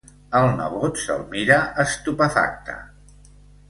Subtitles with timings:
[0.37, 2.83] El nebot se'l mira, estupefacte.